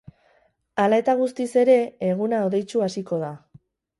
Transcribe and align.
Hala 0.83 0.97
eta 1.01 1.15
guztiz 1.19 1.47
ere, 1.65 1.77
eguna 2.09 2.39
hodeitsu 2.47 2.83
hasiko 2.87 3.23
da. 3.27 3.33